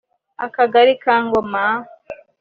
[0.45, 1.63] akagari ka Gakoma